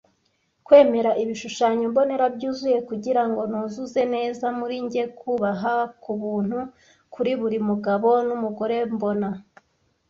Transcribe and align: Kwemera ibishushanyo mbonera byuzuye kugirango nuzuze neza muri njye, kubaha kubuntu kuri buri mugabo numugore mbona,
Kwemera 0.65 1.11
ibishushanyo 1.23 1.85
mbonera 1.91 2.25
byuzuye 2.35 2.77
kugirango 2.89 3.41
nuzuze 3.51 4.01
neza 4.15 4.45
muri 4.59 4.75
njye, 4.85 5.03
kubaha 5.19 5.75
kubuntu 6.03 6.59
kuri 7.13 7.31
buri 7.39 7.57
mugabo 7.67 8.09
numugore 8.27 8.77
mbona, 8.93 9.29